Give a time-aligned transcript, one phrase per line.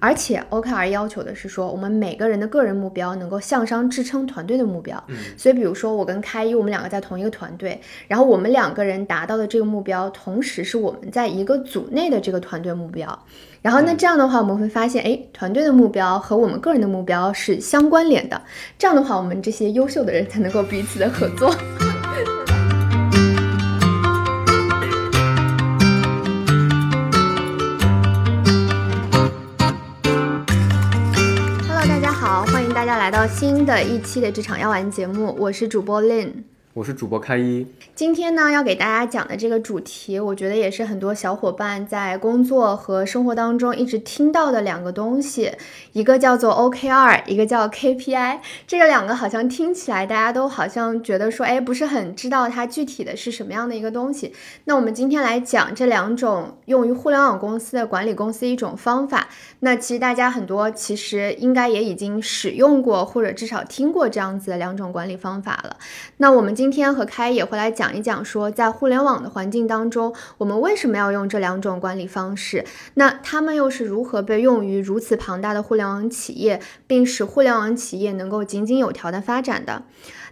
[0.00, 5.02] 而且 OKR 要求的是说，我们每个人的个人目标能够向上支撑团队的目标。
[5.08, 13.18] 嗯所以，比如说我跟开一，我们两个在同一个团队，然后我们两个人达到的这个目标，同时是我们在一个组内的这个团队目标。
[13.60, 18.40] 然后，那这样的话，我们会发现，哎，团队的目标和我们个人的目标是相关联的。
[18.78, 21.54] 这样的话，我们这些优秀的人才能够彼此的合作。
[33.08, 36.42] 来到新的一期的职场药丸节目，我是主播 Lin。
[36.78, 45.50] 我是主播开一，今天呢，要给大家讲的这个主题，我觉得也是很多小伙伴在工作和生活当中一直听到的两个东西，
[45.92, 48.38] 一个叫做 OKR，一个叫 KPI。
[48.64, 54.32] 这个两个好像听起来大家都好像觉得说，哎，不是很知道它具体的是什么样的一个东西。
[54.66, 59.26] 那我们今天来讲这两种用于互联网公司的管理公司一种方法。
[59.58, 65.76] 那其实大家很多其实应该也已经使用过，或者至少听过这样子的两种管理方法了。
[66.18, 72.64] 那我们今天和开也会来讲一讲，说在互联网的环境当中，我们为什么要用这两种管理方式？
[72.94, 79.82] 那他们又是如何被用于如此庞大的互联网企业，并使互联网企业能够井井有条的发展的？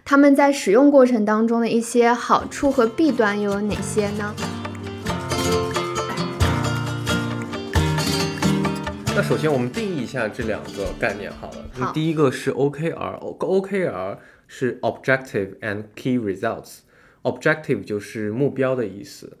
[0.05, 4.33] 他们在使用过程当中的一些好处和弊端又有哪些呢？
[9.15, 11.57] 那首先我们定义一下这两个概念好了。
[11.71, 16.79] 好第一个是 OKR，OKR 是 Objective and Key Results。
[17.23, 19.37] Objective 就是目标的意思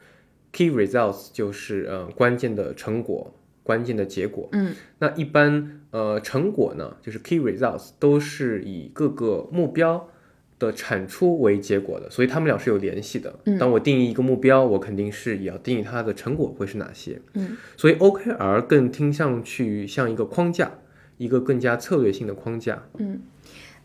[0.51, 3.33] ，Key Results 就是呃关键的成果、
[3.63, 4.49] 关键的结果。
[4.51, 10.09] 嗯，那一般呃成果呢，就是 Key Results 都是以各个目标
[10.59, 13.39] 的产出为结果的，所以它们俩是有联系的。
[13.45, 17.21] 嗯当我定义一个目标，我肯定是也要定义它的成果会是哪些。
[17.35, 20.79] 嗯，所以 OKR 更听上去像一个框架，
[21.17, 22.83] 一个更加策略性的框架。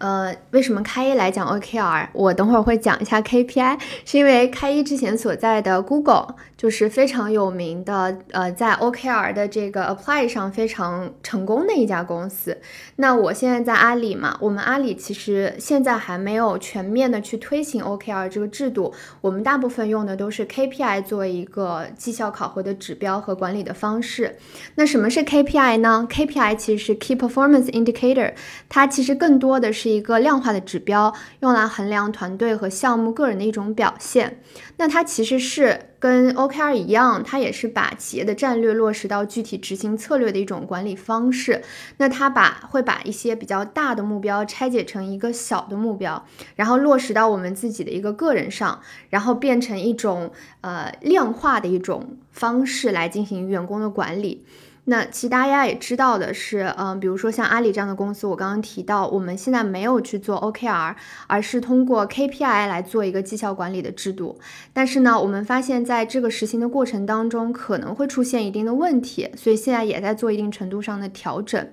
[0.02, 2.08] 呃，为什么开一来讲 OKR？
[2.12, 12.56] 我等会儿会讲一下 KPI，是因为开一之前所在的 Google 就是非常有名的，呃，在 OKR 的这个 apply 上非常成功的一家公司。
[12.94, 24.36] 那我现在在阿里嘛，我们阿里其实现在还没有全面的去推行 OKR 这个制度，我们大部分用的都是 KPI 作为一个绩效考核的指标和管理的方式。
[24.76, 28.34] 那什么是 KPI 呢？KPI 其实是 Key Performance Indicator，
[28.68, 34.38] 它其实更多的是一个量化的指标，用来衡量团队和项目个人的一种表现。
[34.76, 41.62] 那它其实是跟 OKR 一样，它也是把企业的战略落实到具体执行策略的一种管理方式。
[41.98, 46.26] 那它把会把一些比较大的目标拆解成一个小的目标，
[46.56, 48.80] 然后落实到我们自己的一个个人上，
[49.10, 54.44] 然后变成一种呃量化的一种方式来进行员工的管理。
[54.84, 60.96] 那其实大家也知道的是，嗯、比如说像阿里这样的公司，我刚刚提到，我们现在没有去做 OKR，
[61.28, 64.40] 而是通过 KPI 来做一个绩效管理的制度。
[64.72, 71.64] 但是呢，我们发现在这个实行的过程当中，可能会出现一定的问题，所以现在也在做一定程度上的调整。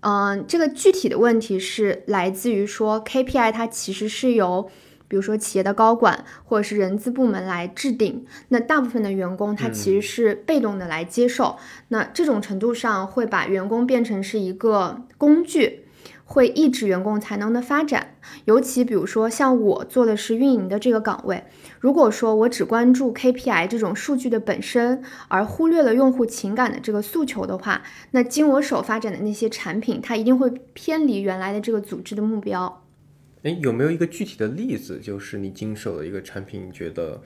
[0.00, 4.70] 嗯，这个具体的问题是来自于说 KPI 它其实是由
[5.14, 15.84] 比如说企业的高管或者是人资部门来制定，那大部分的员工他其实是被动的来接受，那这种程度上会把员工变成是一个工具，
[16.24, 18.16] 会抑制员工才能的发展。
[18.46, 21.44] 尤其比如说像我做的是运营的这个岗位，
[21.78, 32.80] 如果说我只关注 KPI 这种数据的本身，而忽略了用户情感的这个诉求的话，那经我手发展的那些产品，它一定会偏离原来的这个组织的目标。
[33.44, 37.20] 哎，有没有一个具体的例子，就是你经手的一个产品，你觉得，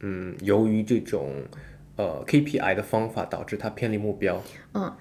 [0.00, 1.30] 嗯，由于这种
[1.96, 4.42] 呃 KPI 的方法导致它偏离目标？
[4.74, 4.92] 嗯，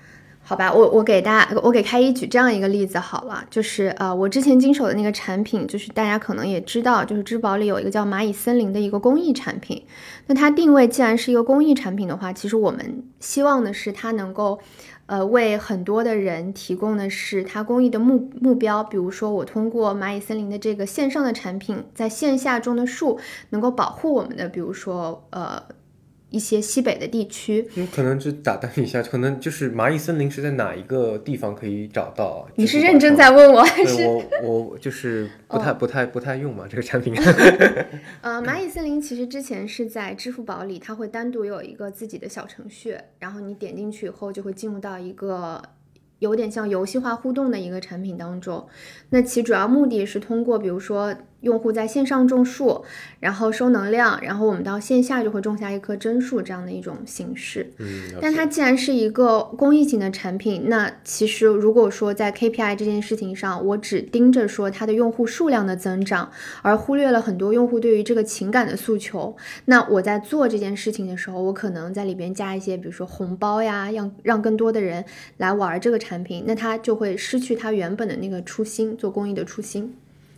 [0.42, 9.84] 好吧，我我给大家，我给开一举这样一个例子好了，就是呃，我之前经手的那个产品，就是大家可能也知道，就是支付宝里有一个叫蚂蚁森林的一个公益产品。
[10.28, 14.62] 那它定位既然是一个公益产品的话，其实我们希望的是它能够。
[15.12, 23.20] 呃，为很多的人提供的是它公益的目目标，比如说我通过蚂蚁森林的这个线上的产品，在线下种的树，
[23.50, 25.62] 能够保护我们的，比如说呃
[26.32, 27.70] 一些西北的地区。
[27.76, 32.48] 嗯，可能就打断一下，可能就是蚂蚁森林是在哪一个地方可以找到？
[32.56, 34.08] 你是认真在问我还是？
[34.42, 37.14] 我我就是不哦太、不太不太用嘛这个产品。
[38.22, 45.62] 呃，蚂蚁森林其实之前是在支付宝里，它会单独有一个自己的小程序，然后你点进去以后就会进入到一个
[46.20, 48.66] 有点像游戏化互动的一个产品当中。
[49.10, 52.84] 那其主要目的是通过，比如说用户在线上种树，
[53.20, 57.72] 然后收能量，然后我们到线下就会种下一棵真树这样的一种形式。
[57.80, 69.36] 嗯，但它既然是一个公益型的产品，那其实如果说在 KPI 这件事情上，我只盯着说它的用户数量的增长，而忽略了很多用户对于这个情感的诉求，
[69.66, 75.04] 那我在做这件事情的时候，我可能在里边加一些，比如说红包呀，让让更多的人
[75.38, 79.96] 来玩这个产品，那它就会失去它原本的那个初心，做公益的初心。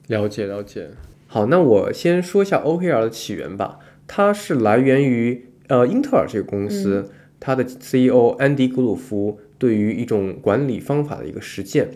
[0.07, 0.89] 了解了解。
[1.27, 3.79] 好，那我先说一下 OKR 的起源吧。
[4.05, 7.09] 它是来源于呃英特尔这个公司，
[7.39, 11.89] 它的 CEO 安迪·格鲁夫对于一种管理方法的一个实践。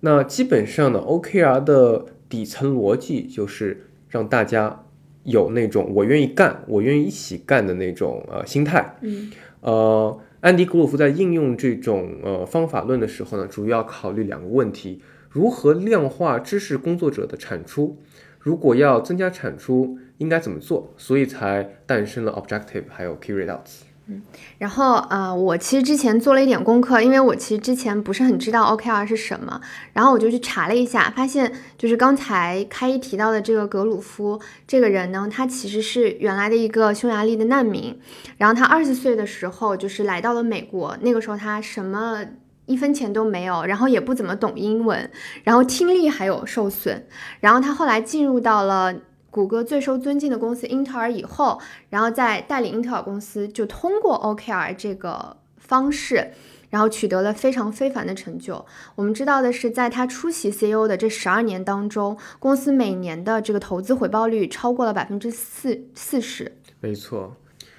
[0.00, 4.84] 那基本上呢，OKR 的底层逻辑就是让大家
[5.22, 8.96] 有那种我愿意干，我愿意一起干的那种呃心态。
[9.00, 9.30] 嗯
[9.60, 15.00] 呃，安迪·格鲁夫在应用这种呃方法论的时候呢，主要考虑两个问题：
[15.34, 17.96] 如何量化知识工作者的产出？
[18.38, 20.94] 如果要增加产出，应该怎么做？
[20.96, 23.80] 所以才诞生了 Objective 还有 Key Results。
[24.06, 24.22] 嗯
[24.58, 29.60] 然后呃，我其实之前做了一点功课，因为我其实之前不是很知道 OKR 是什么，
[29.92, 37.98] 然后我就去查了一下，发现就是刚才开一提到的这个格鲁夫这个人呢，他其实是原来的一个匈牙利的难民，
[38.38, 42.24] 然后他二十岁的时候就是来到了美国，那个时候他什么。
[42.66, 45.10] 一分钱都没有，然后也不怎么懂英文，
[45.42, 47.06] 然后听力还有受损，
[47.40, 48.94] 然后他后来进入到了
[49.30, 56.32] 谷歌最受尊敬的公司英特尔以后，然后在带领英特尔公司就通过 OKR 这个方式，
[56.70, 58.64] 然后取得了非常非凡的成就。
[58.94, 66.56] 我们知道的是，在他出席 CEO 的这十二年当中，公司每年的这个投资回报率超过了百分之四四十。
[66.80, 67.36] 没错。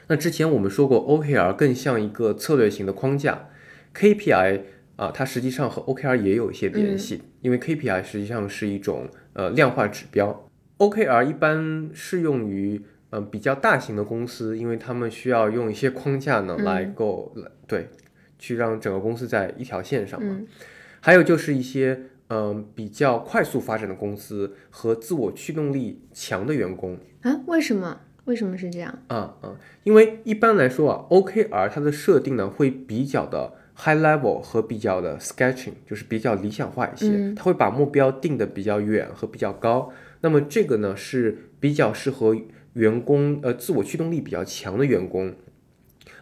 [0.07, 3.47] 那之前我们说过，OKR 更像一个策略型的框架
[3.95, 4.61] ，KPI
[4.95, 10.47] 啊、它实际上和 OKR 也有一些联系，因为 KPI 实际上是一种呃量化指标
[10.77, 17.89] ，OKR 一般适用于呃比较大型的公司，因为他们需要用一些框架呢嗯来够、来对
[18.39, 20.35] 去让整个公司在一条线上嘛。
[20.39, 20.47] 嗯
[21.01, 21.99] 还有就是一些
[22.29, 26.97] 嗯、呃比较快速发展的公司和自我驱动力强的员工。
[27.21, 27.41] 啊？
[27.45, 28.01] 为什么？
[28.25, 28.97] 为什么是这样？
[29.09, 39.91] 啊啊，因为一般来说啊，OKR 它的设定呢会比较的 high level 和比较的 sketching，就是比较理想化一些，嗯它会把目标定的比较远和比较高。
[40.21, 42.35] 那么这个呢是比较适合
[42.73, 45.33] 员工呃自我驱动力比较强的员工。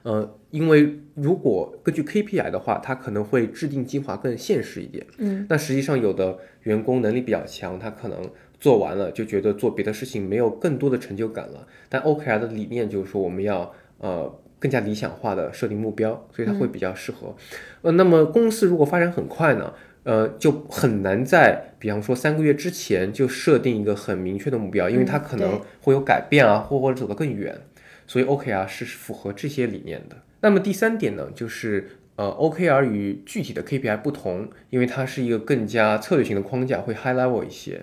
[0.04, 5.06] 呃，因为如果根据 KPI 的话，它可能会制定计划更现实一点。
[5.18, 8.30] 嗯，那实际上有的员工能力比较强，他可能
[8.60, 11.66] 做完了就觉得做别的事情没有更多的成就感了。
[11.88, 14.30] 但 OKR 的理念就是说我们要呃
[14.64, 17.36] 更加理想化的设定目标，所以它会比较适合。
[17.82, 19.74] 呃，那么公司如果发展很快呢？
[20.04, 27.60] 呃，就很难在比方说三个月之前就设定一个很明确的目标，因为它可能会有改变啊，或或者走得更远。
[28.08, 30.16] 所以 OKR 是符合这些理念的。
[30.40, 37.82] 那么第三点呢，就是呃 OKR 与具体的 KPI 不同，因为它是一个更加策略性的框架，会 high level 一些。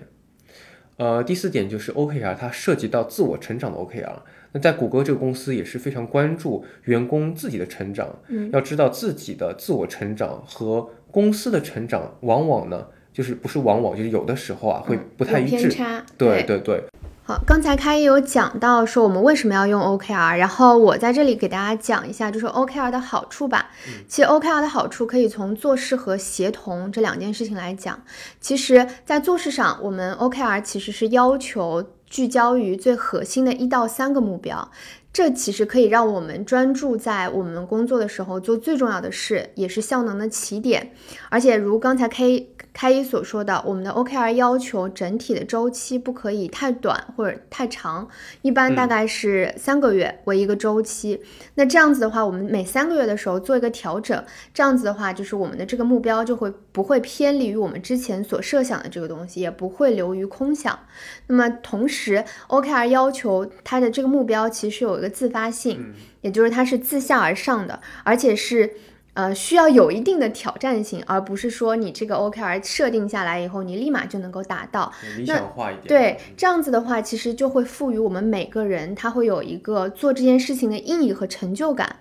[1.01, 4.13] 呃，第四点就是 OKR 它涉及到自我成长的 OKR。
[4.51, 15.75] 那在谷歌这个公司也是非常关注员工自己的成长，嗯，要知道自己的自我成长和公司的成长，往往呢就是不是往往就是有的时候啊会不太一致。
[16.19, 16.83] 对对对，
[17.31, 23.69] 好，刚才开一有讲到说我们为什么要用 OKR，然后我在这里给大家讲一下，就是 OKR 的好处吧。
[24.05, 28.03] 其实 OKR 的好处可以从做事和协同这两件事情来讲。
[28.41, 34.69] 其实，在做事上，我们 OKR 其实是要求聚焦于最核心的一到三个目标。
[35.13, 40.91] 这其实可以让我们专注在我们工作的时候做最重要的事，也是效能的起点。
[41.29, 42.25] 而且如刚才开
[42.73, 48.07] 开一所说的，我们的 OKR 要求整体的周期不可以太短或者太长，
[48.41, 51.21] 一般大概是三个月为一个周期。
[51.55, 54.23] 那这样子的话，我们每三个月的时候做一个调整，
[54.53, 60.79] 这样子的话，就是我们的这个目标就会不会偏离于我们之前所设想的这个东西，也不会流于空想。
[61.27, 68.73] 那么同时，OKR 要求它的这个目标其实有一个自发性，也就是它是自下而上的，而且是。
[69.13, 74.91] 呃，需要有一定的挑战性，而不是说你这个 OKR 设定下来以后，你立马就能够达到。
[75.17, 75.87] 理想化一点。
[75.87, 81.97] 对，这样子的话，其实就会赋予我们每个人，他会有一个做这件事情的意义和成就感。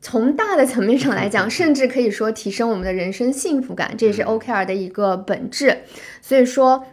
[0.00, 5.78] 从大的层面上来讲，甚至可以说提升我们的人生幸福感，这也是 OKR 的一个本质。
[6.20, 6.84] 所以说，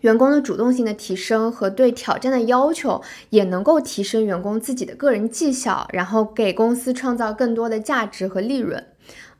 [0.00, 8.86] 员工的主动性的提升和对挑战的要求，也能够提升员工自己的个人绩效，然后给公司创造更多的价值和利润。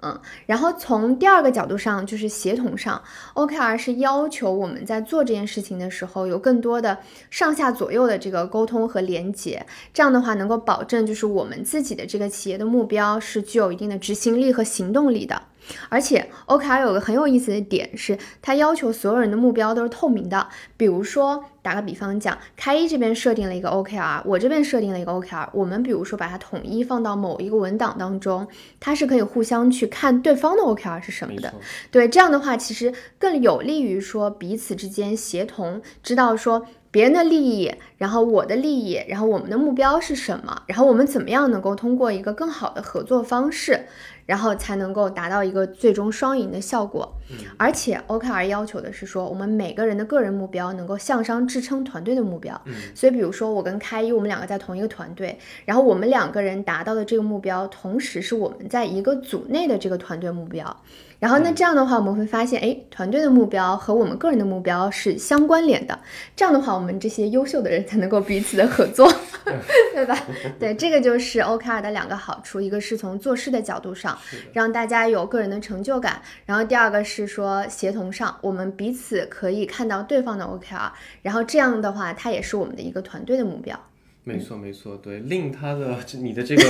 [0.03, 3.03] 嗯，然后从第二个角度上，就是协同上
[3.35, 6.97] ，OKR 是要求我们在做这件事情的时候，有更多的
[7.29, 15.43] 上下左右的这个沟通和连接，这样的话能够保证就是我们自己的这个企业的目标是具有一定的执行力和行动力的。
[15.89, 20.49] 而且 OKR 有个很有意思的点是，它要求所有人的目标都是透明的。
[20.77, 28.47] 比如说，打个比方讲，开一这边设定了一个 OKR，我这边设定了一个 OKR，我们比如说把它统一放到某一个文档当中，
[28.79, 31.53] 它是可以互相去看对方的 OKR 是什么的。
[31.91, 36.67] 对，这样的话其实更有利于说彼此之间协同，知道说。
[36.93, 40.63] 别人的利益，然后我的利益，然后我们的目标是什么？
[40.67, 43.87] 然后我们怎么样能够通过一个更好的合作方式，
[44.31, 47.13] 然后才能够达到一个最终双赢的效果？
[47.57, 52.61] 而且 OKR 要求的是说，我们每个人的个人目标能够向上支撑团队的目标。
[52.95, 60.77] 所以，比如说我跟开一，我们两个在同一个团队，然后我们两个人达到的这个目标，同时是我们在一个组内的这个团队目标。
[61.19, 65.99] 然后那这样的话，我们会发现，哎，团队的目标和我们个人的目标是相关联的。
[66.37, 69.13] 这样的话，我们这些优秀的人才能够彼此的合作，
[69.93, 70.17] 对吧？
[70.59, 74.17] 对，这个就是 OKR 的两个好处，一个是从做事的角度上，
[74.53, 80.91] 让大家有个人的成就感；然后第二个是说协同上，我们彼此可以看到对方的 OKR，
[81.23, 83.79] 然后这样的话，它也是我们的一个团队的目标。
[84.25, 86.63] 没错，没错，对，令他的你的这个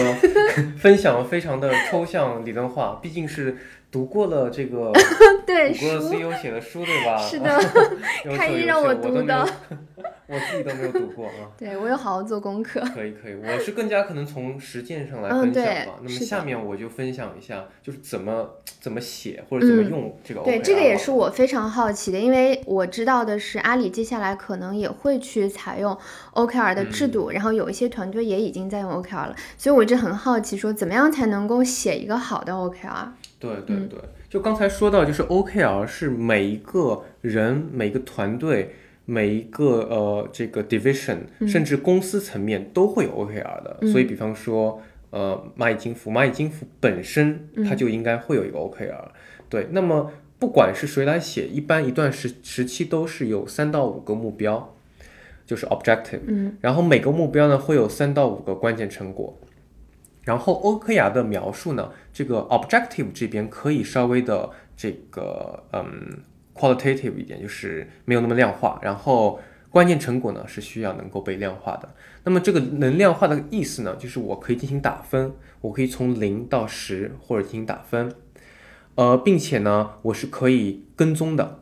[0.78, 3.57] 分享非常的抽象理论化，毕竟是。
[3.90, 4.92] 读过了这个，
[5.47, 7.18] 对，读过 CEO 写的书，对吧？
[7.28, 7.59] 是的，
[8.37, 9.49] 开一让我读的，
[10.28, 11.50] 我自己都没有读过啊。
[11.59, 12.80] 对我有好好做功课。
[12.94, 15.99] 可以可以，我是更加可能从实践上来分享吧。
[16.02, 18.49] 那么下面我就分享一下，就是怎么
[18.80, 20.40] 怎么写或者怎么用这个。
[20.42, 25.99] 对，这个也是我非常好奇的，因为我知道的是阿里接下来可能也会去采用
[26.35, 33.09] OKR 的制度，然后有一些团队也已经在用 OKR 了，所以我一直很好奇，说怎么样才能够写一个好的 OKR。
[33.40, 38.75] 对对对，就刚才说到，就是 OKR 是每一个人、每一个团队、
[39.06, 43.78] 每一个呃这个 division，甚至公司层面都会有 OKR 的。
[43.90, 49.09] 所以，比方说呃蚂蚁金服，蚂蚁金服本身它就应该会有一个 OKR。
[49.49, 54.76] 对，那么不管是谁来写，一般一段时时期都是有三到五个目标，
[55.47, 56.20] 就是 objective。
[56.26, 59.35] 嗯，然后每个目标呢会有三到五个关键成果。
[60.23, 66.19] 然后欧科雅的描述呢，这个 objective 这边可以稍微的这个嗯
[66.55, 68.79] qualitative 一点，就是没有那么量化。
[68.83, 71.89] 然后关键成果呢是需要能够被量化的。
[72.25, 78.15] 那么这个能量化的意思呢，就是我可以进行打分，我可以从零到十或者进行打分，
[78.97, 81.61] 呃，并且呢我是可以跟踪的。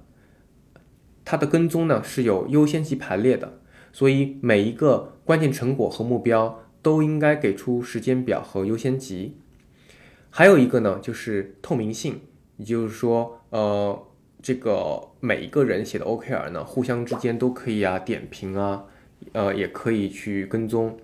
[1.24, 3.60] 它的跟踪呢是有优先级排列的，
[3.92, 6.64] 所以每一个关键成果和目标。
[6.82, 9.36] 都应该给出时间表和优先级，
[10.30, 12.20] 还有一个呢，就是透明性，
[12.56, 14.06] 也就是说，呃，
[14.40, 18.84] 这个每一个人写的 OKR 呢，互相之间都可以啊点评啊，
[19.32, 20.96] 呃，也可以去跟踪。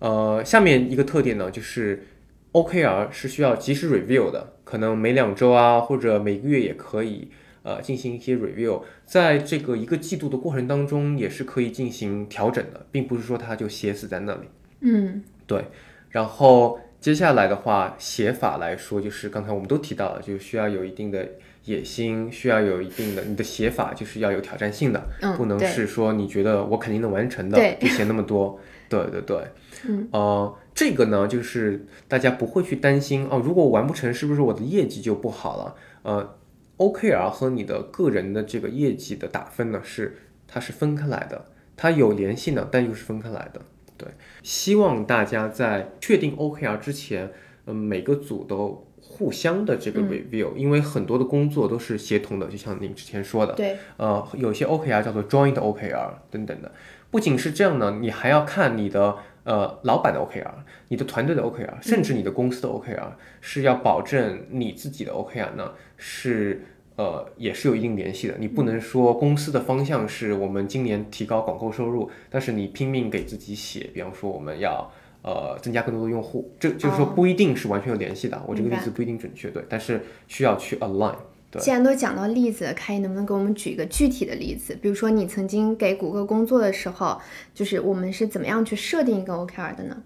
[0.00, 2.04] 呃，下面一个特点呢，就是
[2.52, 7.28] OKR 是需要及时 review 的，可能每两周啊，或者每个月也可以，
[7.62, 14.48] 呃，进行一些 review，在这个一个季度的过程当中，也是可以进行调整的，并不是说它就写死在那里。
[14.82, 15.64] 嗯，对，
[16.10, 21.26] 然后接下来的话，写法来说，就是刚才我们都提到了，就需要有一定的
[21.64, 25.02] 野心，需要有一定的你的写法就是要有挑战性的，
[25.36, 28.58] 不能是说你觉得我肯定能完成的，就写那么多。
[28.88, 29.42] 对对对，
[29.88, 35.74] 嗯，呃，这个呢，就是大家不会去担心哦，如果我完不成，是不是我的业绩就不好了？
[36.02, 36.36] 呃
[36.76, 43.62] ，OKR 和你的个人的这个业绩的打分呢，是它是分开来的，它有联系呢，但又是分开来的。
[44.02, 47.30] 对，希望大家在确定 OKR 之前，
[47.66, 56.72] 嗯，每个组都互相的这个 review，因为很多的工作都是协同的，就像您之前说的，对，呃，有些 OKR 叫做 joint OKR 等等的。
[57.10, 60.54] 不仅是这样呢，你还要看你的呃老板的 OKR，
[60.88, 66.66] 你的团队的 OKR，甚至你的公司的 OKR，是要保证你自己的 OKR 呢是。
[66.96, 68.34] 呃，也是有一定联系的。
[68.38, 74.90] 你不能说公司的方向是我们今年提高广告收入，但是你拼命给自己写，比方说我们要
[75.22, 78.42] 呃增加更多的用户，这就是说不一定是完全有联系的。
[78.46, 81.16] 我这个例子不一定准确，对，但是需要去 align。
[81.50, 81.62] 对。
[81.62, 84.76] 既然都讲到例子，开能不能给我们举一个具体的例子？
[84.80, 87.18] 比如说你曾经给谷歌工作的时候，
[87.54, 90.02] 就是我们是怎么样去设定一个 OKR 的呢？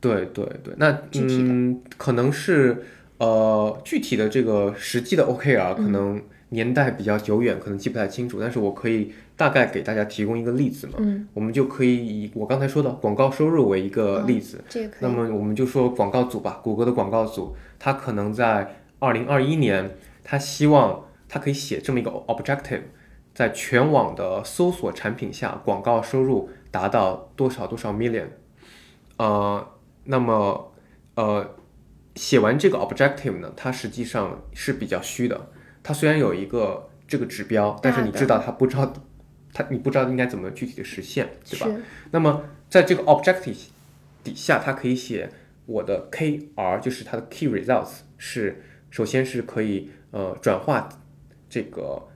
[0.00, 2.84] 对对对，那嗯，可能是。
[3.18, 8.38] 呃，具体的这个实际的 OKR 可能年代比较久远，可能记不太清楚。
[8.40, 10.94] 但是我可以大概给大家提供一个例子嘛。
[10.98, 14.62] 嗯，我们就可以以我刚才说的广告收入为一个例子。
[14.68, 14.98] 这个可以。
[15.00, 22.82] 那么我们就说广告组吧，谷歌的广告组，它可能在二零二一年，它希望它可以写这么一个 objective，
[23.34, 28.26] 在全网的搜索产品下，广告收入达到多少多少 million，
[29.16, 29.66] 呃，
[30.04, 30.72] 那么
[31.14, 31.55] 呃，
[32.16, 35.48] 写完这个 objective 呢，它实际上是比较虚的。
[35.82, 38.92] 它虽然有一个这个指标，但是你知道它不知道
[39.52, 41.68] 它你不知道应该怎么具体的实现，对吧？
[42.10, 43.56] 那么在这个 objective
[44.24, 45.30] 底下，它可以写
[45.66, 50.88] 我的 KR，就是它的 key results 是首先是可以呃转化
[51.48, 52.08] 这个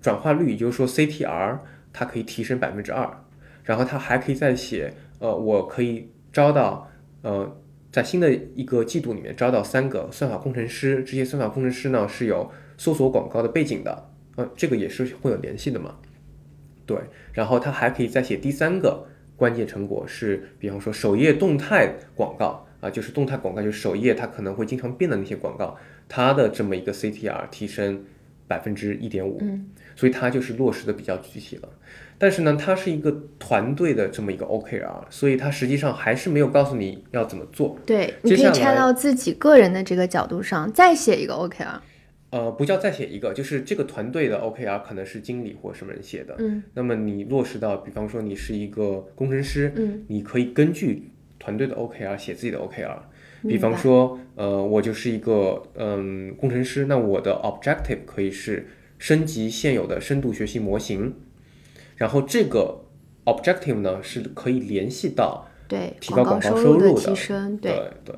[0.00, 1.58] 转化率，也就是说 CTR
[1.92, 3.22] 它可以提升百分之二，
[3.64, 7.54] 然后它还可以再写呃我可以招到呃
[7.92, 15.96] 在新的一个季度里面招到三个算法工程师，这些算法工程师呢是有搜索广告的背景的，呃这个也是会有联系的嘛。
[16.86, 16.96] 对，
[17.34, 19.06] 然后他还可以再写第三个
[19.36, 25.76] 关键成果是，比方说首页动态广告啊，就是动态广告，就是首页它可能会经常变的那些广告，
[26.08, 28.04] 它的这么一个 CTR 提升
[28.48, 31.68] 百分之一点五，嗯，所以它就是落实的比较具体了。
[32.22, 37.76] 但是呢，它是一个团队的这么一个 OKR，所以它实际上还是没有告诉你要怎么做。
[37.84, 41.80] 对，你可以拆到自己个人的这个角度上再写一个 OKR。
[42.30, 46.36] 呃，不叫再写一个，就是这个团队的 OKR 可能是经理或什么人写的。
[46.38, 51.10] 嗯，那么你落实到，比方说你是一个工程师，嗯，你可以根据
[51.40, 52.98] 团队的 OKR 写自己的 OKR。
[53.48, 61.12] 比方说，呃，我就是一个嗯工程师，那我的 objective 可以是升级现有的深度学习模型，
[62.02, 62.84] 然后这个
[63.26, 67.70] objective 呢是可以联系到对提高广告收入的提升，对
[68.04, 68.12] 对。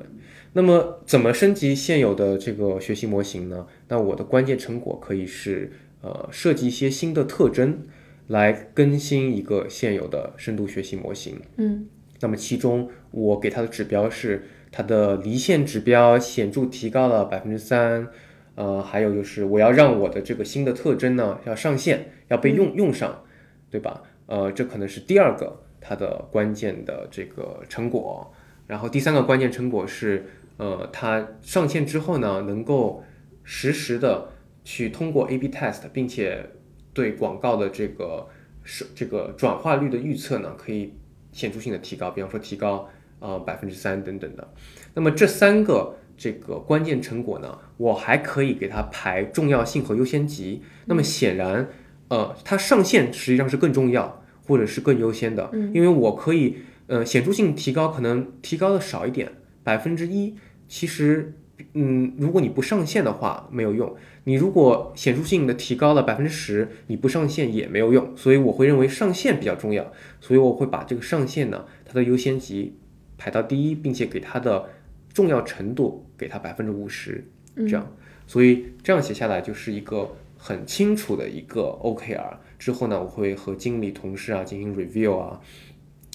[0.53, 3.67] 那么怎么升级现有的这个学习模型呢？
[3.87, 7.83] 那我的关键成果可以是呃设计一些新的特征，
[8.25, 11.39] 来更新一个现有的深度学习模型。
[11.57, 11.87] 嗯，
[12.21, 18.07] 那么其中我给它的指标是它的离线指标显著提高了百分之三，
[18.55, 23.23] 呃，还有就是我要让我的这个新的特征呢要上线，要被用用上，
[23.69, 24.03] 对吧？
[24.25, 28.33] 呃，这可能是第二个它的关键的这个成果。
[28.67, 30.25] 然后第三个关键成果是。
[30.57, 33.03] 呃，它上线之后呢，能够
[33.43, 34.29] 实时的
[34.63, 36.49] 去通过 A/B test，并且
[36.93, 38.25] 对广告的这个
[38.63, 40.93] 是这个转化率的预测呢，可以
[41.33, 42.87] 显著性的提高，比方说提高
[43.19, 44.53] 呃百分之三等等的。
[44.93, 50.61] 那么这三个这个关键成果呢，我还可以给它排重要性和优先级。
[50.85, 51.67] 那么显然，
[52.09, 59.31] 呃，它上线实际上是更重要，或者是更优先的，因为我可以呃显著性提高，可能提高的少一点。
[59.63, 60.35] 百分之一，
[60.67, 61.33] 其实，
[61.73, 63.95] 嗯，如果你不上线的话没有用。
[64.25, 68.15] 你如果显著性的提高了百分之十，你不上线也没有用。
[68.15, 69.91] 所以我会认为上线比较重要，
[70.21, 72.75] 所以我会把这个上线呢，它的优先级
[73.17, 74.69] 排到第一，并且给它的
[75.11, 77.91] 重要程度给它百分之五十，这样。
[78.27, 82.37] 所以这样写下来就是一个很清楚的一个 OKR。
[82.59, 85.41] 之后呢，我会和经理同事啊进行 review 啊。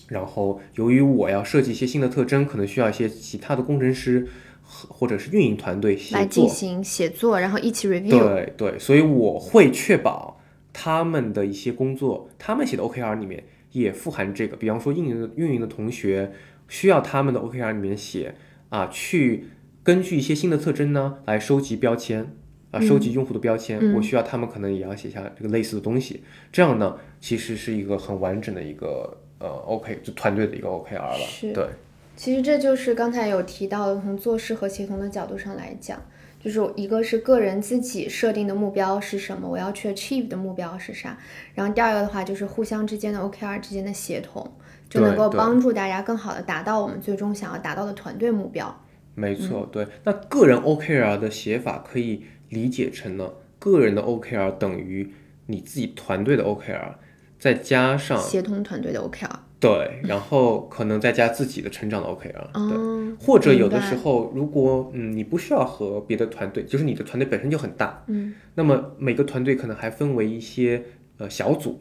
[0.07, 4.29] 然后，由于我要设计一些新的特征，可能需要一些其他的工程师
[4.63, 8.11] 或者是运营团队来进行写作，然后一起 review。
[8.11, 10.41] 对对，所以我会确保
[10.73, 14.57] 他们的一些工作，他们写的 OKR 里面也富含这个。
[14.57, 16.33] 比方说，运营的运营的同学
[16.69, 18.37] 需要他们的 OKR 里面写
[18.69, 19.47] 啊，去
[19.83, 22.37] 根据一些新的特征呢来收集标签
[22.71, 23.95] 啊，收集用户的标签。
[23.95, 29.17] 我需要他们可能也要写下这个类似的东西，这样呢，其实是一个很完整的一个。
[29.43, 31.27] 呃，OK，就团队的一个 OKR 了。
[31.27, 31.67] 是，对，
[32.15, 35.99] 其实这就是刚才有提到的，从做事和协同的角度上来讲，
[36.39, 41.17] 就是一个是个人自己设定的目标是什么，我要去 achieve 的目标是啥，
[41.55, 44.47] 然后第二个的话就是互相之间的 OKR 之间的协同，
[44.91, 48.79] 就能够帮助大家更好的达到我们最终想要达到的团队目标。
[49.21, 49.87] 没错，对。
[50.05, 55.13] 那个人 OKR 的写法可以理解成呢，个人的 OKR 等于
[55.47, 56.95] 你自己团队的 OKR。
[57.39, 70.83] 再加上协同团队的 OKR，对，然后可能再加自己的成长的 OKR，对，或者有的时候，如果嗯你不需要和别的团队，就是你的团队本身就很大，嗯，那么每个团队可能还分为一些
[71.17, 71.81] 呃小组，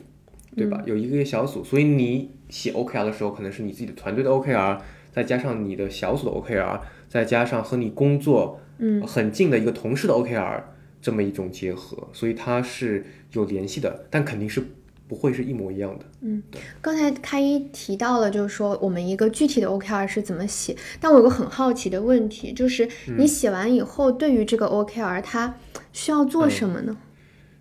[0.56, 0.82] 对吧？
[0.86, 4.80] 有一个小组，所以你写 OKR 的时候，可能是你自己的团队的 OKR，
[5.12, 10.62] 再加上你的小组的 OKR，再加上和你工作嗯很近的一个同事的 OKR，
[11.02, 14.64] 这么一种结合，所以它是有联系的，但肯定是。
[15.10, 16.06] 不会是一模一样的。
[16.22, 16.44] 嗯，
[16.80, 20.76] 刚才开一提到了，就是说我们一个具体的 OKR 是怎么写。
[21.02, 25.56] 但我有个很好奇的问题，就是你写完以后，对于这个 OKR，它
[25.94, 26.96] 需要做什么呢？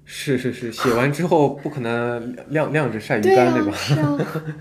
[0.04, 3.72] 是是是，写完之后不可能晾晾着晒鱼干，对吧？
[3.74, 4.18] 是啊。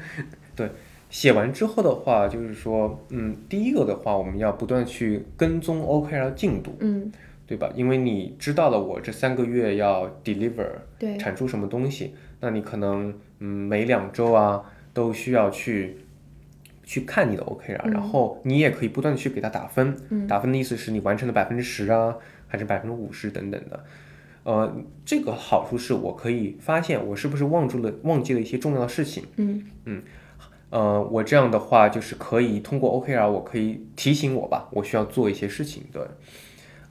[0.56, 0.71] 对，
[1.09, 6.75] 写完之后的话，就是说，嗯，第一个的话，我们要不断去跟踪 OKR 进度。
[6.79, 7.11] 嗯。
[7.47, 7.71] 对吧？
[7.75, 10.67] 因为你知道了我这三个月要 deliver
[10.99, 14.61] 对产出什么东西，那你可能嗯每两周啊
[14.93, 15.95] 都需要去
[16.83, 22.17] 去看你的 OKR，、然后你也可以不断的去给它打分，打分的意思是你完成了百分之十啊，
[22.49, 23.81] 还是百分之五十等等的。
[24.43, 29.23] 呃，这个好处是我可以发现我是不是忘住了忘记了一些重要的事情。
[29.37, 29.63] 嗯
[30.69, 35.84] 呃，我这样的话就是可以通过 OKR，我可以提醒我吧，我需要做一些事情。
[35.93, 36.01] 对，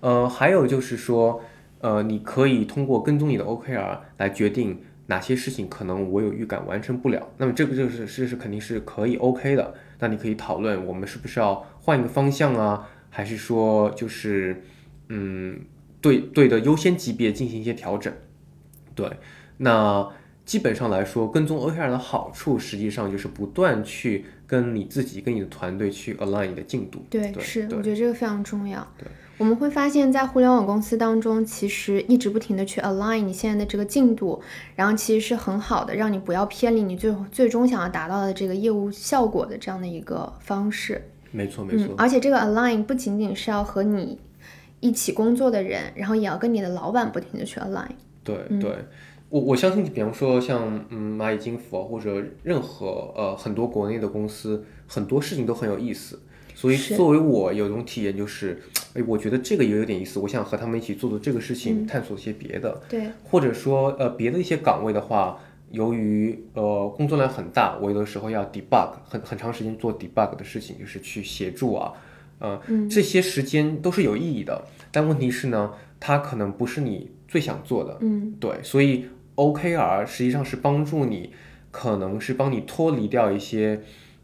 [0.00, 1.42] 呃，还有就是说，
[1.80, 7.28] 呃，你可以通过跟踪你的 OKR 来决定哪些事情可能我有预感完成不了。
[7.36, 9.74] 那么这个就是是是肯定是可以 OK 的。
[9.98, 14.62] 那你可以讨论我们是不是要换一个方向啊，还是说就是
[15.08, 15.60] 嗯
[16.00, 18.12] 对对的优先级别进行一些调整。
[18.94, 19.10] 对，
[19.58, 20.08] 那
[20.46, 27.00] 基本上来说，跟踪 OKR 的好处，实际上就是不断去跟你自己、跟你的团队去 align 你的进度。
[27.10, 28.86] 对，对是，我觉得这个非常重要。
[28.96, 34.40] 对，我们会发现，在互联网公司当中，其实一直不停的去 align 你现在的这个进度，
[34.76, 41.02] 然后其实是很好的，让你不要偏离你最最终想要达到的这个业务效果的这样的一个方式。
[41.32, 44.16] 没错，没嗯错，，而且这个 align 不仅仅是要和你
[44.78, 47.88] 一起工作的人，然后也要跟你的老板不停的去 align。
[48.22, 48.72] 对嗯对。
[49.28, 56.20] 我我相信，比方说像嗯蚂蚁金服啊，或者任何呃很多国内的公司，很多事情都很有意思。
[56.54, 58.62] 所以作为我有一种体验就是，
[58.94, 62.80] 哎，我觉得这个也有点意思，我想和他们一起做做这个事情，嗯探索一些别的。
[62.88, 65.38] 对，或者说呃别的一些岗位的话，
[65.70, 71.92] 由于呃工作量很大，我有的时候要 debug 很很长时间做 debug 的事情，就是去协助啊，
[72.38, 72.58] 呃、
[72.88, 74.64] 这些时间都是有意义的。
[74.90, 79.04] 但问题是呢，它可能不是你最想做的，嗯，对，所以
[79.36, 81.32] OKR 实际上是帮助你，
[81.70, 83.80] 可能是帮你脱离掉一些，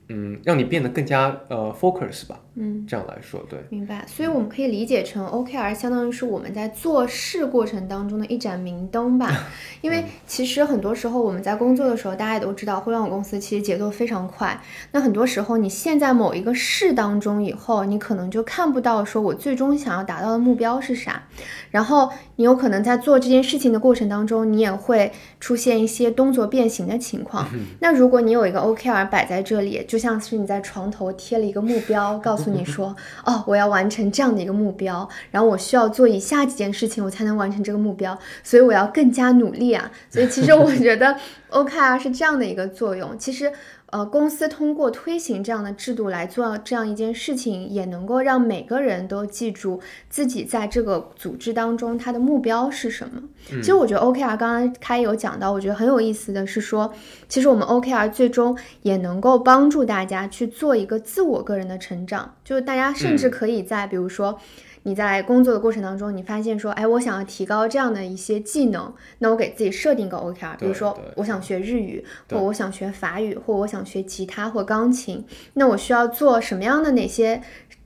[0.09, 3.59] 嗯，让你变得更加呃 focus 吧，嗯，这样来说，对。
[3.71, 4.05] 明白。
[4.07, 9.31] 所以我们可以理解成 OKR 相当于是我们在做事过程当中的一盏明灯吧。
[9.81, 14.61] 因为其实很多时候我们在工作的时候，大家也都知道，互联网公司其实节奏非常快。
[14.91, 21.23] 那很多时候你陷在某一个事当中以后，你可能就看不到说我最终想要达到的目标是啥。
[21.71, 25.11] 然后你有可能在做这件事情的过程当中，你也会
[25.41, 27.49] 出现一些动作变形的情况。
[27.81, 39.91] 那如果你有一个 OKR 摆在这里，就像是你在床头贴了一个目标，告诉 你说，哦，我要完成这样的一个目标，然后我需要做以下几件事情，我才能完成这个目标，所以我要更加努力啊。
[40.11, 41.17] 所以其实我觉得
[41.51, 43.19] OKR 是这样的一个作用。
[43.19, 43.53] 其实。
[43.93, 49.79] 呃，公司通过推行这样的制度来做这样一件事情，也能够让每个人都记住
[50.09, 53.23] 自己在这个组织当中他的目标是什么。
[53.47, 56.91] 其实我觉得 OKR 刚刚开有讲到，我觉得很有意思的是说，
[57.29, 64.39] 其实我们 OKR 最终也能够帮助大家去做一个自我个人的成长，就是大家甚至可以在比如说。
[64.85, 77.41] 你在工作的过程当中，你发现说，哎，我想要提高这样的一些技能，那我给自己设定一个 OKR，比如说我想学日语，或我想学法语，或我想学吉他或钢琴，那我需要做什么样的哪些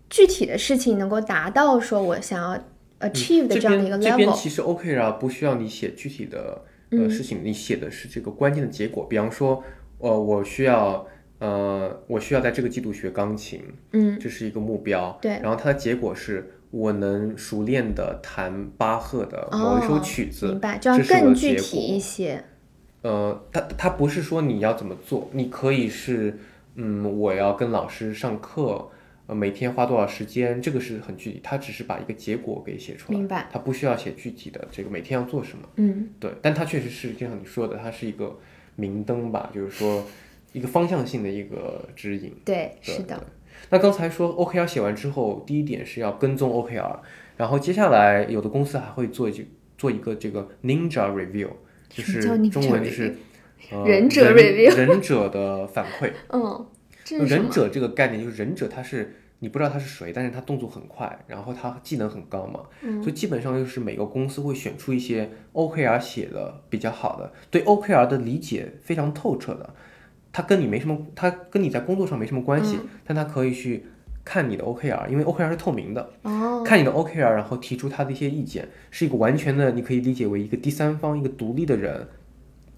[0.08, 2.58] 具体的事情，能够达到说我想要
[3.08, 4.34] achieve 的这这样的一个边这边 level？
[4.34, 9.04] 其实 OK 啊，不需要你写具体的呃嗯事情，你写的是这个关键的结果。
[9.04, 9.62] 比方说，
[9.98, 11.06] 呃，我需要
[11.40, 15.18] 呃，我需要在这个季度学钢琴，嗯，这是一个目标。
[15.20, 22.44] 对然后它的结果是我能熟练的弹巴赫的某一首哦曲子，明白，这样这是我的更具结体一果些。
[23.00, 26.38] 呃，他他不是说你要怎么做，你可以是，
[26.74, 28.90] 嗯，我要跟老师上课，
[29.26, 33.48] 呃，每天花多少时间，这个是很具体，他只是把一个结果给写出来，明白。
[33.50, 38.36] 它不需要写具体的这个每天要做什么，嗯，对，但他确实是就像你说的，它是一个
[38.74, 40.04] 明灯吧，就是说
[40.52, 42.34] 一个方向性的一个指引。
[42.44, 43.24] 对，对是的，
[43.70, 46.98] 那刚才说 OKR 写完之后，第一点是要跟踪 OKR，
[47.36, 51.48] 然后接下来有的公司还会做一做一个这个 Ninja Review，
[51.88, 53.14] 就是中文就是
[53.70, 56.10] 呃忍者人 review 忍者的反馈。
[56.32, 56.66] 嗯？
[57.26, 69.74] 忍者这个概念就是忍者他是你不知道他是谁，但是他动作很快，然后他技能很高嘛，嗯所以基本上就是每个公司会选出一些 OKR 写的比较好的，对 OKR 的理解非常透彻的，
[70.36, 73.86] 他跟你没什么，他跟你在工作上没什么关系，嗯但他可以去
[74.22, 82.06] 看你的 OKR，因为 OKR 是透明的，哦，看你的 OKR，然后提出他的一些意见，是一个完全的，你可以理解为一个第三方，一个独立的人，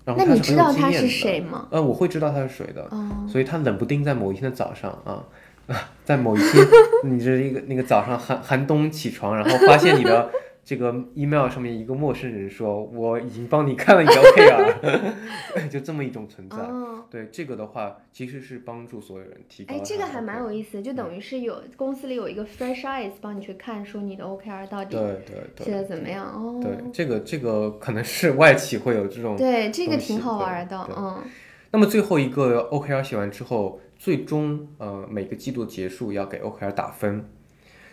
[0.04, 1.08] 然后他是很有知道他是经验的。
[1.08, 1.66] 谁吗？
[1.72, 5.26] 呃，我会知道他是谁的，哦，所以他冷不丁在某一天的早上啊，
[6.06, 6.64] 在某一天，
[7.02, 10.30] 你这一个那个早上寒寒冬起床，然后发现你的
[10.68, 16.58] 这个 email 上面一个陌生人说我已经帮你看了你的 OKR，就这么一种存在。
[16.58, 19.74] 哦，对这个的话，其实是帮助所有人提高。
[19.74, 26.60] 哎，这个还蛮有意思，就等于是有公司里有一个 fresh eyes 帮你去看，说你的 OKR 到底对对对写的怎么样哦。
[26.62, 29.38] 对，这个这个可能是外企会有这种。
[29.38, 31.22] 对，这个挺好对玩的，嗯
[31.70, 37.24] 那么最后一个 OKR 写完之后，最终呃每个季度结束要给 OKR 打分。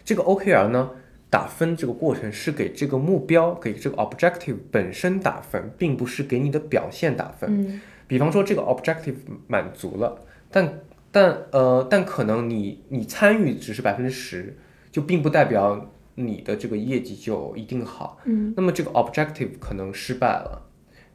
[0.04, 0.92] 这个 OKR 呢，
[1.36, 7.50] 打分这个过程是给这个目标，给这个 objective 本身打分，并不是给你的表现打分。
[7.52, 9.16] 嗯比方说这个 objective
[9.48, 10.18] 满足了，
[10.50, 10.80] 但
[11.12, 14.56] 但呃但可能你你参与只是百分之十，
[14.94, 18.18] 就并不代表你的这个业绩就一定好。
[18.24, 20.62] 嗯那么这个 objective 可能失败了，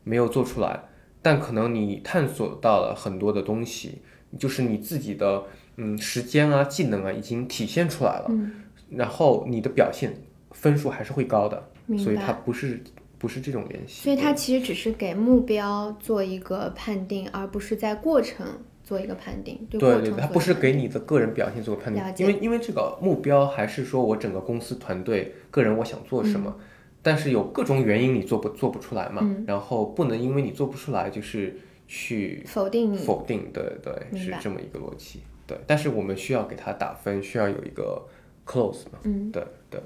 [0.04, 0.80] 没有做出来，
[1.22, 4.02] 但可能你探索到了很多的东西，
[4.38, 5.44] 就是你自己的
[5.76, 8.52] 嗯时间啊、技能啊已经体现出来了，嗯，
[8.90, 10.12] 然后你的表现
[10.50, 12.32] 分数还是会高的，所以它。
[12.32, 12.80] 不是
[13.18, 14.02] 不是这种联系。
[14.02, 18.46] 所以它其实只是给目标做一个判定，而不是在过程
[18.82, 19.66] 做一个判定。
[19.68, 26.56] 对过对对，程它不是给你的个人表现做判定因为因为这个目标还是说我整个公司团队个人我想做什么，
[27.02, 32.96] 但是有各种原因你做不做不出来嘛，嗯然后不能因为你做不出来就是去否定你。
[32.96, 38.02] 否定，对对，是这么一个逻辑，对，但是我们需要给它打分，需要有一个
[38.50, 39.30] close 嘛，嗯。
[39.30, 39.80] 对对，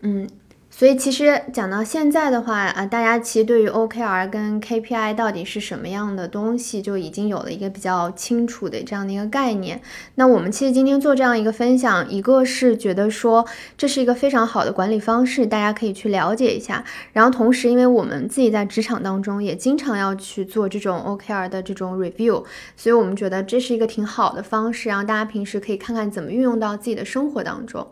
[0.00, 0.28] 嗯，
[0.74, 9.80] 所以其实讲到现在的话啊，大家其实对于 OKR 跟 KPI 到底是什么样的东西，就已经有了一个比较清楚的这样的一个概念。
[10.14, 16.82] 那我们其实今天做这样一个分享，一个是觉得说这是一个非常好的管理方式，大家可以去了解一下。
[17.12, 22.44] 然后同时，因为我们自己在职场当中也经常要去做这种 OKR 的这种 review，
[22.76, 27.86] 所以我们觉得这是一个挺好的方式，让大家平时可以看看怎么运用到自己的生活当中。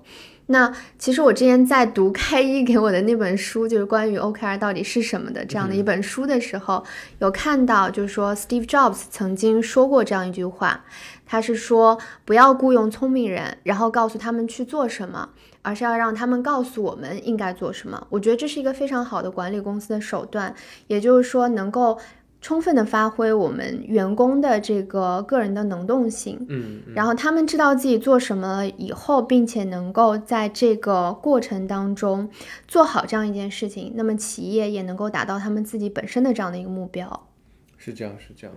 [0.53, 6.85] 那其实我之前在读开一给我的那本书，就是关于 OKR 到底是什么的这样的一本书的时候，
[7.21, 10.85] 有看到就是说 Steve Jobs 曾经说过这样一句话，
[11.25, 15.29] 他是说不要雇佣聪明人，然后告诉他们去做什么，
[15.63, 18.05] 而是要让他们告诉我们应该做什么。
[18.11, 20.53] 我觉得这是一个非常好的管理公司的手段，
[20.89, 21.97] 也就是说能够
[22.41, 26.39] 充分的发挥我们员工的这个个人的能动性。
[26.49, 32.31] 嗯，嗯然后他们知道自己做什么了以后，并且能够在这个过程当中
[32.67, 37.29] 做好这样一件事情，那么企业也能够达到他们自己本身的这样的一个目标。
[37.77, 38.57] 是这样是这样。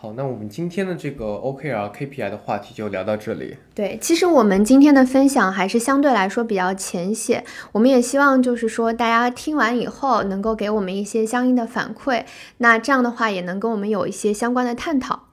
[0.00, 3.56] 好，那我们今天的这个 OKR KPI 的话题就聊到这里。
[3.74, 12.24] 对，其实我们今天的分享还是相对来说比较浅显，我们也希望就是说大家听完以后能够给我们一些相应的反馈，
[12.58, 15.30] 那这样的话也能跟我们有一些相关的探讨。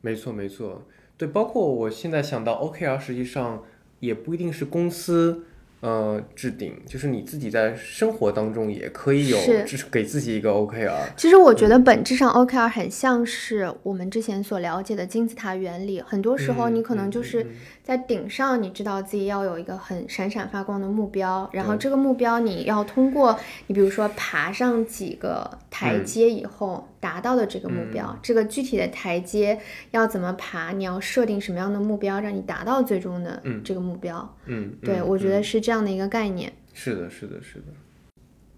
[0.00, 0.82] 没错，没错，
[1.16, 3.64] 对，包括我现在想到 OKR，实际上
[3.98, 5.44] 也不一定是公司
[5.84, 9.62] 呃置顶，就是你自己在生活当中也可以有，是。
[9.64, 10.90] 就是给自己一个 OKR。
[11.14, 17.46] 其实我觉得本质上 OKR 很像是我们之前所了解的金字塔原理，很多时候你可能就是
[17.82, 26.04] 在顶上，你知道自己要有一个很闪闪发光的目标，然后这个目标你要通过你比如说爬上几个台嗯。
[26.06, 34.34] 阶以后达到的这个目标，这个具体的台阶要怎么爬，你要设定什么样的目标，让你达到最终的嗯这个目标。
[34.46, 36.50] 嗯，对，嗯我觉得嗯是这样的一个概念。
[36.72, 37.66] 是的，是的，是的。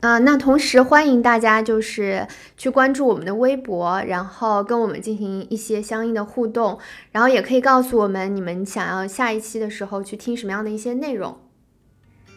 [0.00, 6.78] 啊、那同时欢迎大家就是去关注我们的微博，然后跟我们进行一些相应的互动，
[7.10, 11.36] 然后也可以告诉我们你们想要下一期的时候去听什么样的一些内容。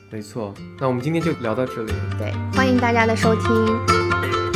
[0.10, 1.93] 没错，那我们今天就聊到这里。
[2.17, 4.48] 对，欢迎大家的收听。